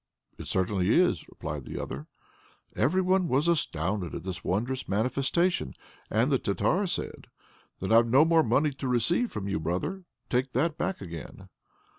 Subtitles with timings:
[0.39, 2.07] "It certainly is," replied the other.
[2.75, 5.75] Every one was astounded at this wondrous manifestation,
[6.09, 7.27] and the Tartar said:
[7.79, 11.49] "Then I've no more money to receive from you, brother; take that back again."